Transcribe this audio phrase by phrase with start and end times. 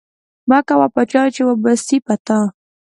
[0.49, 2.39] مه کوه په چا وبه سي په تا.